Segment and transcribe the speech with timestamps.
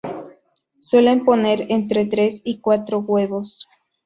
[0.79, 3.69] Suelen poner entre tres y cuatro huevos.